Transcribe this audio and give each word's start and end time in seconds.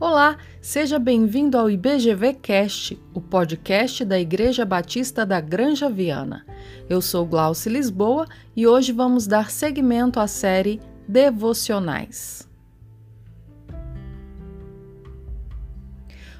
Olá, 0.00 0.38
seja 0.62 0.98
bem-vindo 0.98 1.58
ao 1.58 1.70
IBGV 1.70 2.32
Cast, 2.32 2.98
o 3.12 3.20
podcast 3.20 4.02
da 4.02 4.18
Igreja 4.18 4.64
Batista 4.64 5.26
da 5.26 5.42
Granja 5.42 5.90
Viana. 5.90 6.42
Eu 6.88 7.02
sou 7.02 7.26
Glauce 7.26 7.68
Lisboa 7.68 8.26
e 8.56 8.66
hoje 8.66 8.92
vamos 8.92 9.26
dar 9.26 9.50
seguimento 9.50 10.18
à 10.18 10.26
série 10.26 10.80
Devocionais. 11.06 12.48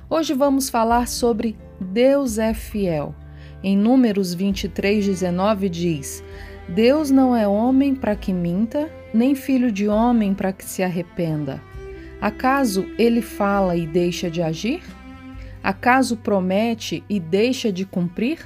Hoje 0.08 0.32
vamos 0.32 0.70
falar 0.70 1.06
sobre 1.06 1.54
Deus 1.78 2.38
é 2.38 2.54
fiel. 2.54 3.14
Em 3.62 3.76
Números 3.76 4.32
23, 4.32 5.04
19 5.04 5.68
diz: 5.68 6.24
Deus 6.66 7.10
não 7.10 7.36
é 7.36 7.46
homem 7.46 7.94
para 7.94 8.16
que 8.16 8.32
minta, 8.32 8.90
nem 9.12 9.34
filho 9.34 9.70
de 9.70 9.86
homem 9.86 10.32
para 10.32 10.50
que 10.50 10.64
se 10.64 10.82
arrependa. 10.82 11.60
Acaso 12.20 12.86
ele 12.98 13.22
fala 13.22 13.76
e 13.76 13.86
deixa 13.86 14.30
de 14.30 14.42
agir? 14.42 14.82
Acaso 15.62 16.16
promete 16.16 17.02
e 17.08 17.18
deixa 17.20 17.72
de 17.72 17.84
cumprir? 17.84 18.38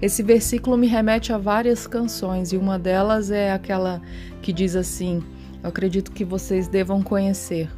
Esse 0.00 0.22
versículo 0.22 0.76
me 0.76 0.86
remete 0.86 1.32
a 1.32 1.38
várias 1.38 1.86
canções 1.86 2.52
e 2.52 2.56
uma 2.56 2.78
delas 2.78 3.30
é 3.30 3.52
aquela 3.52 4.00
que 4.40 4.52
diz 4.52 4.74
assim: 4.76 5.22
eu 5.62 5.68
acredito 5.68 6.10
que 6.12 6.24
vocês 6.24 6.66
devam 6.68 7.02
conhecer. 7.02 7.70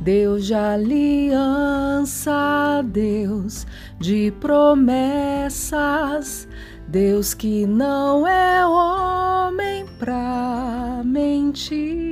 Deus 0.00 0.46
de 0.46 0.54
aliança, 0.54 2.30
Deus 2.84 3.66
de 3.98 4.32
promessas, 4.40 5.68
Deus 6.86 7.34
que 7.34 7.66
não 7.66 8.24
é 8.26 8.64
homem 8.64 9.84
pra 9.98 11.02
mentir. 11.04 12.07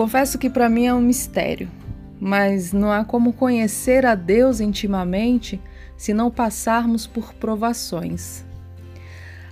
Confesso 0.00 0.38
que 0.38 0.48
para 0.48 0.66
mim 0.70 0.86
é 0.86 0.94
um 0.94 1.00
mistério, 1.02 1.70
mas 2.18 2.72
não 2.72 2.90
há 2.90 3.04
como 3.04 3.34
conhecer 3.34 4.06
a 4.06 4.14
Deus 4.14 4.58
intimamente 4.58 5.60
se 5.94 6.14
não 6.14 6.30
passarmos 6.30 7.06
por 7.06 7.34
provações. 7.34 8.42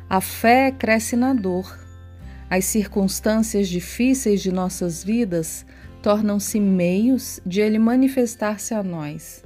A 0.08 0.22
fé 0.22 0.72
cresce 0.72 1.16
na 1.16 1.34
dor. 1.34 1.78
As 2.48 2.64
circunstâncias 2.64 3.68
difíceis 3.68 4.40
de 4.40 4.50
nossas 4.50 5.04
vidas 5.04 5.66
tornam-se 6.00 6.58
meios 6.58 7.40
de 7.44 7.60
Ele 7.60 7.78
manifestar-se 7.78 8.72
a 8.72 8.82
nós. 8.82 9.44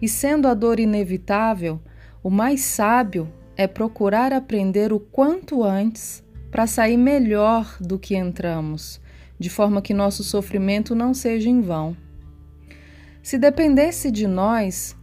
E 0.00 0.08
sendo 0.08 0.48
a 0.48 0.54
dor 0.54 0.80
inevitável, 0.80 1.78
o 2.22 2.30
mais 2.30 2.62
sábio 2.62 3.30
é 3.54 3.66
procurar 3.66 4.32
aprender 4.32 4.94
o 4.94 4.98
quanto 4.98 5.62
antes 5.62 6.24
para 6.50 6.66
sair 6.66 6.96
melhor 6.96 7.76
do 7.78 7.98
que 7.98 8.16
entramos 8.16 9.04
de 9.38 9.50
forma 9.50 9.82
que 9.82 9.94
nosso 9.94 10.24
sofrimento 10.24 10.94
não 10.94 11.12
seja 11.12 11.48
em 11.48 11.60
vão. 11.60 11.96
Se 13.22 13.38
dependesse 13.38 14.10
de 14.10 14.26
nós, 14.26 14.96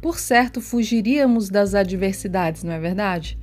por 0.00 0.18
certo 0.18 0.60
fugiríamos 0.60 1.48
das 1.48 1.74
adversidades, 1.74 2.62
não 2.62 2.72
é 2.72 2.78
verdade? 2.78 3.38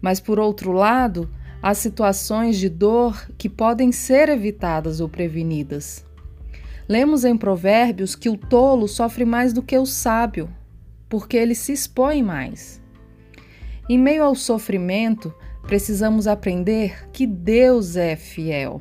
Mas 0.00 0.18
por 0.18 0.38
outro 0.38 0.72
lado, 0.72 1.30
há 1.62 1.74
situações 1.74 2.58
de 2.58 2.68
dor 2.68 3.30
que 3.36 3.48
podem 3.48 3.92
ser 3.92 4.28
evitadas 4.28 5.00
ou 5.00 5.08
prevenidas. 5.08 6.04
Lemos 6.88 7.24
em 7.24 7.36
Provérbios 7.36 8.16
que 8.16 8.28
o 8.28 8.36
tolo 8.36 8.88
sofre 8.88 9.24
mais 9.24 9.52
do 9.52 9.62
que 9.62 9.78
o 9.78 9.86
sábio, 9.86 10.50
porque 11.08 11.36
ele 11.36 11.54
se 11.54 11.72
expõe 11.72 12.22
mais. 12.22 12.82
Em 13.88 13.98
meio 13.98 14.24
ao 14.24 14.34
sofrimento, 14.34 15.32
precisamos 15.62 16.26
aprender 16.26 17.08
que 17.12 17.26
Deus 17.26 17.94
é 17.94 18.16
fiel. 18.16 18.80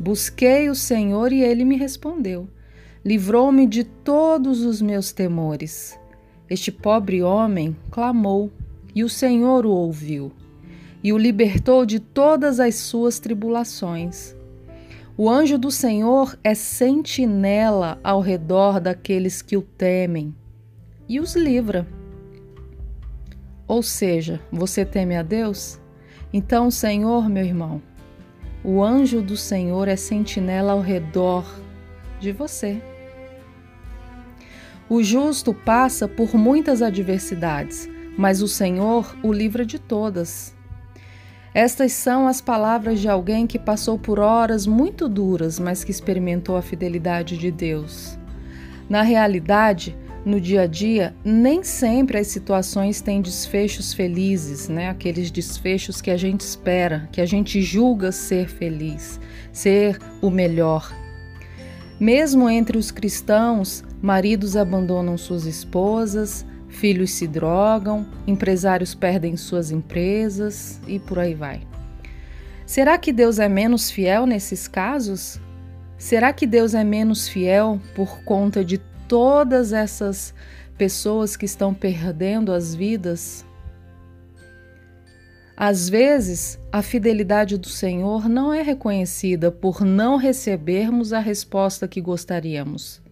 Busquei 0.00 0.70
o 0.70 0.74
Senhor 0.74 1.30
e 1.30 1.42
ele 1.42 1.62
me 1.62 1.76
respondeu. 1.76 2.48
Livrou-me 3.04 3.66
de 3.66 3.84
todos 3.84 4.62
os 4.62 4.80
meus 4.80 5.12
temores. 5.12 6.00
Este 6.48 6.72
pobre 6.72 7.22
homem 7.22 7.76
clamou, 7.90 8.50
e 8.94 9.04
o 9.04 9.10
Senhor 9.10 9.66
o 9.66 9.70
ouviu, 9.70 10.32
e 11.04 11.12
o 11.12 11.18
libertou 11.18 11.84
de 11.84 12.00
todas 12.00 12.58
as 12.58 12.76
suas 12.76 13.18
tribulações. 13.18 14.34
O 15.18 15.28
anjo 15.28 15.58
do 15.58 15.70
Senhor 15.70 16.34
é 16.42 16.54
sentinela 16.54 18.00
ao 18.02 18.22
redor 18.22 18.80
daqueles 18.80 19.42
que 19.42 19.54
o 19.54 19.60
temem 19.60 20.34
e 21.06 21.20
os 21.20 21.36
livra. 21.36 21.86
Ou 23.68 23.82
seja, 23.82 24.40
você 24.50 24.82
teme 24.82 25.14
a 25.14 25.22
Deus? 25.22 25.78
Então, 26.32 26.70
Senhor, 26.70 27.28
meu 27.28 27.44
irmão, 27.44 27.82
o 28.62 28.82
anjo 28.82 29.22
do 29.22 29.36
Senhor 29.36 29.88
é 29.88 29.96
sentinela 29.96 30.72
ao 30.72 30.80
redor 30.80 31.44
de 32.20 32.32
você. 32.32 32.82
O 34.88 35.02
justo 35.02 35.54
passa 35.54 36.06
por 36.06 36.34
muitas 36.34 36.82
adversidades, 36.82 37.88
mas 38.18 38.42
o 38.42 38.48
Senhor 38.48 39.16
o 39.22 39.32
livra 39.32 39.64
de 39.64 39.78
todas. 39.78 40.54
Estas 41.54 41.92
são 41.92 42.28
as 42.28 42.40
palavras 42.40 43.00
de 43.00 43.08
alguém 43.08 43.46
que 43.46 43.58
passou 43.58 43.98
por 43.98 44.18
horas 44.18 44.66
muito 44.66 45.08
duras, 45.08 45.58
mas 45.58 45.82
que 45.82 45.90
experimentou 45.90 46.56
a 46.56 46.62
fidelidade 46.62 47.36
de 47.38 47.50
Deus. 47.50 48.18
Na 48.88 49.02
realidade, 49.02 49.96
no 50.24 50.40
dia 50.40 50.62
a 50.62 50.66
dia, 50.66 51.14
nem 51.24 51.62
sempre 51.62 52.18
as 52.18 52.26
situações 52.26 53.00
têm 53.00 53.22
desfechos 53.22 53.94
felizes, 53.94 54.68
né? 54.68 54.90
Aqueles 54.90 55.30
desfechos 55.30 56.00
que 56.02 56.10
a 56.10 56.16
gente 56.16 56.40
espera, 56.40 57.08
que 57.10 57.20
a 57.20 57.26
gente 57.26 57.62
julga 57.62 58.12
ser 58.12 58.48
feliz, 58.48 59.18
ser 59.52 59.98
o 60.20 60.30
melhor. 60.30 60.94
Mesmo 61.98 62.48
entre 62.48 62.78
os 62.78 62.90
cristãos, 62.90 63.84
maridos 64.00 64.56
abandonam 64.56 65.16
suas 65.16 65.46
esposas, 65.46 66.46
filhos 66.68 67.10
se 67.12 67.26
drogam, 67.26 68.06
empresários 68.26 68.94
perdem 68.94 69.36
suas 69.36 69.70
empresas 69.70 70.80
e 70.86 70.98
por 70.98 71.18
aí 71.18 71.34
vai. 71.34 71.60
Será 72.64 72.96
que 72.96 73.12
Deus 73.12 73.38
é 73.38 73.48
menos 73.48 73.90
fiel 73.90 74.26
nesses 74.26 74.68
casos? 74.68 75.40
Será 75.98 76.32
que 76.32 76.46
Deus 76.46 76.72
é 76.72 76.84
menos 76.84 77.28
fiel 77.28 77.80
por 77.94 78.22
conta 78.22 78.64
de 78.64 78.78
todas 79.10 79.72
essas 79.72 80.32
pessoas 80.78 81.36
que 81.36 81.44
estão 81.44 81.74
perdendo 81.74 82.52
as 82.52 82.76
vidas. 82.76 83.44
Às 85.56 85.88
vezes, 85.88 86.60
a 86.70 86.80
fidelidade 86.80 87.58
do 87.58 87.68
Senhor 87.68 88.28
não 88.28 88.54
é 88.54 88.62
reconhecida 88.62 89.50
por 89.50 89.80
não 89.80 90.16
recebermos 90.16 91.12
a 91.12 91.18
resposta 91.18 91.88
que 91.88 92.00
gostaríamos. 92.00 93.02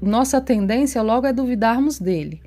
Nossa 0.00 0.40
tendência 0.40 1.02
logo 1.02 1.26
é 1.26 1.32
duvidarmos 1.32 1.98
dele. 1.98 2.40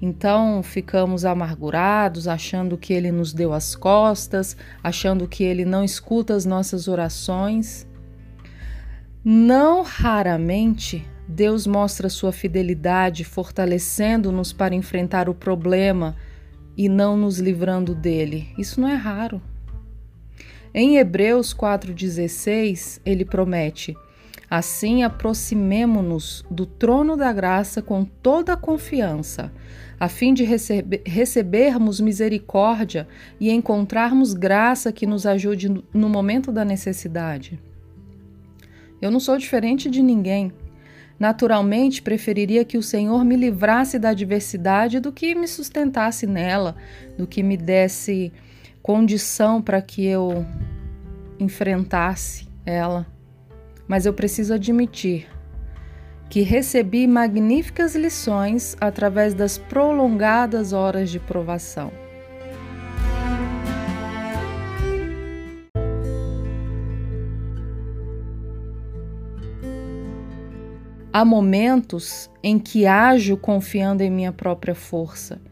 Então 0.00 0.62
ficamos 0.62 1.26
amargurados, 1.26 2.26
achando 2.26 2.78
que 2.78 2.94
ele 2.94 3.12
nos 3.12 3.34
deu 3.34 3.52
as 3.52 3.76
costas, 3.76 4.56
achando 4.82 5.28
que 5.28 5.44
ele 5.44 5.66
não 5.66 5.84
escuta 5.84 6.34
as 6.34 6.46
nossas 6.46 6.88
orações. 6.88 7.86
Não 9.22 9.82
raramente 9.82 11.06
Deus 11.32 11.66
mostra 11.66 12.10
sua 12.10 12.30
fidelidade, 12.30 13.24
fortalecendo-nos 13.24 14.52
para 14.52 14.74
enfrentar 14.74 15.30
o 15.30 15.34
problema 15.34 16.14
e 16.76 16.90
não 16.90 17.16
nos 17.16 17.38
livrando 17.38 17.94
dele. 17.94 18.48
Isso 18.58 18.78
não 18.78 18.86
é 18.86 18.94
raro. 18.94 19.40
Em 20.74 20.98
Hebreus 20.98 21.54
4,16, 21.54 23.00
ele 23.04 23.24
promete: 23.24 23.96
Assim 24.50 25.02
aproximemo-nos 25.02 26.44
do 26.50 26.66
trono 26.66 27.16
da 27.16 27.32
graça 27.32 27.80
com 27.80 28.04
toda 28.04 28.52
a 28.52 28.56
confiança, 28.56 29.50
a 29.98 30.08
fim 30.08 30.34
de 30.34 30.44
recebe 30.44 31.00
recebermos 31.06 31.98
misericórdia 31.98 33.08
e 33.40 33.50
encontrarmos 33.50 34.34
graça 34.34 34.92
que 34.92 35.06
nos 35.06 35.24
ajude 35.24 35.82
no 35.94 36.08
momento 36.10 36.52
da 36.52 36.62
necessidade. 36.62 37.58
Eu 39.00 39.10
não 39.10 39.18
sou 39.18 39.38
diferente 39.38 39.88
de 39.88 40.02
ninguém. 40.02 40.52
Naturalmente, 41.22 42.02
preferiria 42.02 42.64
que 42.64 42.76
o 42.76 42.82
Senhor 42.82 43.24
me 43.24 43.36
livrasse 43.36 43.96
da 43.96 44.08
adversidade 44.08 44.98
do 44.98 45.12
que 45.12 45.36
me 45.36 45.46
sustentasse 45.46 46.26
nela, 46.26 46.74
do 47.16 47.28
que 47.28 47.44
me 47.44 47.56
desse 47.56 48.32
condição 48.82 49.62
para 49.62 49.80
que 49.80 50.04
eu 50.04 50.44
enfrentasse 51.38 52.48
ela. 52.66 53.06
Mas 53.86 54.04
eu 54.04 54.12
preciso 54.12 54.52
admitir 54.52 55.28
que 56.28 56.40
recebi 56.40 57.06
magníficas 57.06 57.94
lições 57.94 58.76
através 58.80 59.32
das 59.32 59.56
prolongadas 59.56 60.72
horas 60.72 61.08
de 61.08 61.20
provação. 61.20 61.92
Há 71.14 71.26
momentos 71.26 72.30
em 72.42 72.58
que 72.58 72.86
ajo 72.86 73.36
confiando 73.36 74.02
em 74.02 74.10
minha 74.10 74.32
própria 74.32 74.74
força. 74.74 75.42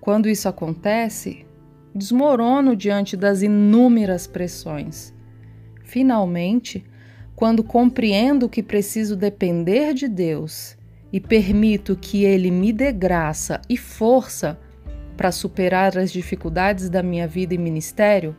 Quando 0.00 0.26
isso 0.26 0.48
acontece, 0.48 1.44
desmorono 1.94 2.74
diante 2.74 3.14
das 3.14 3.42
inúmeras 3.42 4.26
pressões. 4.26 5.12
Finalmente, 5.84 6.82
quando 7.34 7.62
compreendo 7.62 8.48
que 8.48 8.62
preciso 8.62 9.14
depender 9.14 9.92
de 9.92 10.08
Deus 10.08 10.78
e 11.12 11.20
permito 11.20 11.94
que 11.94 12.24
Ele 12.24 12.50
me 12.50 12.72
dê 12.72 12.90
graça 12.90 13.60
e 13.68 13.76
força 13.76 14.58
para 15.14 15.30
superar 15.30 15.98
as 15.98 16.10
dificuldades 16.10 16.88
da 16.88 17.02
minha 17.02 17.28
vida 17.28 17.54
e 17.54 17.58
ministério, 17.58 18.34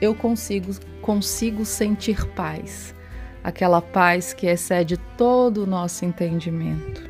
eu 0.00 0.14
consigo, 0.14 0.72
consigo 1.02 1.66
sentir 1.66 2.26
paz, 2.28 2.94
aquela 3.42 3.80
paz 3.80 4.32
que 4.32 4.46
excede 4.46 4.96
todo 5.16 5.64
o 5.64 5.66
nosso 5.66 6.04
entendimento. 6.04 7.08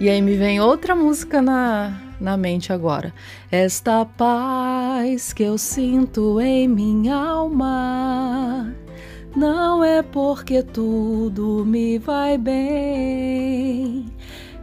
E 0.00 0.08
aí 0.08 0.22
me 0.22 0.36
vem 0.36 0.60
outra 0.60 0.94
música 0.94 1.42
na, 1.42 2.00
na 2.20 2.36
mente 2.36 2.72
agora. 2.72 3.12
Esta 3.50 4.04
paz 4.04 5.32
que 5.32 5.42
eu 5.42 5.58
sinto 5.58 6.40
em 6.40 6.68
minha 6.68 7.16
alma 7.16 8.72
não 9.34 9.82
é 9.82 10.02
porque 10.02 10.62
tudo 10.62 11.64
me 11.66 11.98
vai 11.98 12.38
bem. 12.38 14.06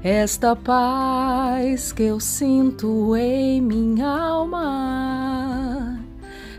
Esta 0.04 0.56
paz 0.56 1.92
que 1.92 2.04
eu 2.04 2.20
sinto 2.20 3.16
em 3.16 3.60
minha 3.62 4.08
alma 4.08 6.00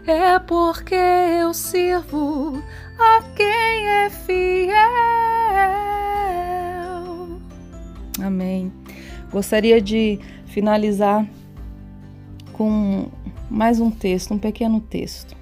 é 0.06 0.38
porque 0.38 0.94
eu 0.94 1.54
sirvo 1.54 2.62
a 2.98 3.22
quem 3.34 3.88
é 3.88 4.10
fiel. 4.10 4.76
Amém. 8.22 8.72
Gostaria 9.30 9.80
de 9.80 10.18
finalizar 10.46 11.26
com 12.52 13.08
mais 13.50 13.80
um 13.80 13.90
texto, 13.90 14.32
um 14.34 14.38
pequeno 14.38 14.80
texto. 14.80 15.36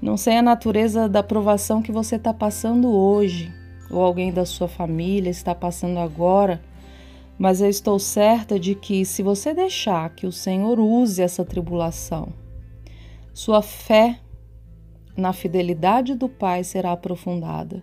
Não 0.00 0.16
sei 0.16 0.36
a 0.36 0.42
natureza 0.42 1.08
da 1.08 1.22
provação 1.22 1.82
que 1.82 1.92
você 1.92 2.16
está 2.16 2.32
passando 2.32 2.90
hoje, 2.90 3.52
ou 3.90 4.00
alguém 4.00 4.32
da 4.32 4.44
sua 4.44 4.68
família 4.68 5.30
está 5.30 5.54
passando 5.54 5.98
agora, 5.98 6.60
mas 7.38 7.60
eu 7.60 7.68
estou 7.68 7.98
certa 7.98 8.58
de 8.58 8.74
que 8.74 9.04
se 9.04 9.22
você 9.22 9.54
deixar 9.54 10.10
que 10.10 10.26
o 10.26 10.32
Senhor 10.32 10.78
use 10.78 11.22
essa 11.22 11.44
tribulação, 11.44 12.32
sua 13.32 13.62
fé 13.62 14.18
na 15.16 15.32
fidelidade 15.32 16.14
do 16.14 16.28
Pai 16.28 16.64
será 16.64 16.92
aprofundada 16.92 17.82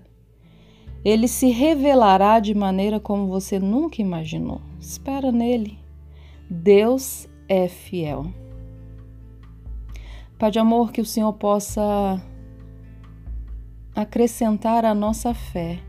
ele 1.04 1.28
se 1.28 1.50
revelará 1.50 2.40
de 2.40 2.54
maneira 2.54 3.00
como 3.00 3.28
você 3.28 3.58
nunca 3.58 4.02
imaginou. 4.02 4.62
Espera 4.80 5.32
nele. 5.32 5.80
Deus 6.50 7.28
é 7.48 7.68
fiel. 7.68 8.34
Pai 10.38 10.52
de 10.52 10.60
amor, 10.60 10.92
que 10.92 11.02
o 11.02 11.06
Senhor 11.06 11.34
possa 11.34 12.22
acrescentar 13.96 14.86
a 14.86 14.94
nossa 14.94 15.34
fé. 15.34 15.80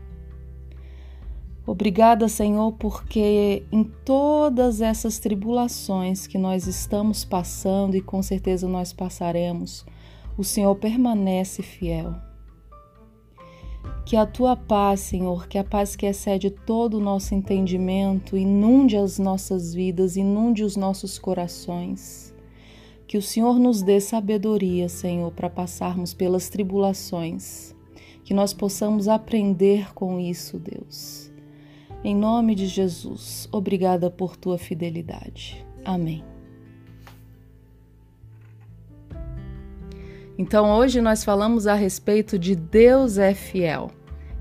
Obrigada, 1.65 2.27
Senhor, 2.27 2.73
porque 2.73 3.63
em 3.71 3.83
todas 3.83 4.81
essas 4.81 5.19
tribulações 5.19 6.25
que 6.25 6.37
nós 6.37 6.67
estamos 6.67 7.23
passando 7.23 7.95
e 7.95 8.01
com 8.01 8.21
certeza 8.21 8.67
nós 8.67 8.91
passaremos, 8.91 9.85
o 10.37 10.43
Senhor 10.43 10.75
permanece 10.75 11.61
fiel. 11.61 12.15
Que 14.05 14.15
a 14.15 14.25
tua 14.25 14.55
paz, 14.55 14.99
Senhor, 14.99 15.47
que 15.47 15.57
a 15.57 15.63
paz 15.63 15.95
que 15.95 16.05
excede 16.05 16.49
todo 16.49 16.95
o 16.95 16.99
nosso 16.99 17.33
entendimento, 17.33 18.35
inunde 18.35 18.97
as 18.97 19.17
nossas 19.17 19.73
vidas, 19.73 20.15
inunde 20.15 20.63
os 20.63 20.75
nossos 20.75 21.17
corações. 21.17 22.33
Que 23.07 23.17
o 23.17 23.21
Senhor 23.21 23.59
nos 23.59 23.81
dê 23.81 23.99
sabedoria, 23.99 24.89
Senhor, 24.89 25.31
para 25.31 25.49
passarmos 25.49 26.13
pelas 26.13 26.49
tribulações. 26.49 27.75
Que 28.23 28.33
nós 28.33 28.53
possamos 28.53 29.07
aprender 29.07 29.93
com 29.93 30.19
isso, 30.19 30.57
Deus. 30.57 31.31
Em 32.03 32.15
nome 32.15 32.55
de 32.55 32.67
Jesus, 32.67 33.47
obrigada 33.51 34.09
por 34.09 34.35
tua 34.35 34.57
fidelidade. 34.57 35.63
Amém. 35.85 36.30
Então 40.37 40.71
hoje 40.71 41.01
nós 41.01 41.23
falamos 41.23 41.65
a 41.67 41.73
respeito 41.73 42.39
de 42.39 42.55
Deus 42.55 43.17
é 43.17 43.33
fiel. 43.33 43.91